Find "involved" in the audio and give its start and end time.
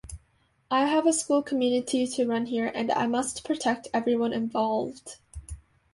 4.33-5.17